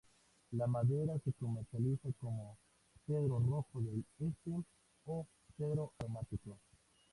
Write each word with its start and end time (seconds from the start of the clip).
La 0.53 0.65
madera 0.65 1.13
se 1.23 1.31
comercializa 1.33 2.09
como 2.19 2.57
"cedro 3.05 3.37
rojo 3.37 3.81
del 3.81 4.03
este" 4.19 4.51
o 5.05 5.27
"cedro 5.55 5.93
aromático". 5.99 6.57